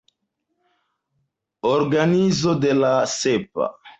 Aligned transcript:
Organizo 1.73 2.57
de 2.65 2.73
la 2.81 2.93
Sepa. 3.15 3.71